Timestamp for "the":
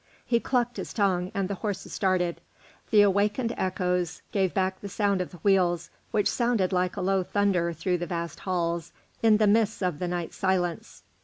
1.47-1.53, 2.89-3.03, 4.81-4.89, 5.29-5.37, 7.99-8.07, 9.37-9.45, 9.99-10.07